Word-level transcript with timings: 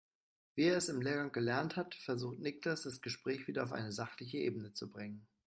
Wie 0.55 0.63
er 0.63 0.77
es 0.77 0.89
im 0.89 0.99
Lehrgang 0.99 1.31
gelernt 1.31 1.75
hat, 1.75 1.93
versucht 1.93 2.39
Niklas 2.39 2.81
das 2.81 3.01
Gespräch 3.01 3.47
wieder 3.47 3.63
auf 3.63 3.71
eine 3.71 3.91
sachliche 3.91 4.37
Ebene 4.39 4.73
zu 4.73 4.89
bringen. 4.91 5.27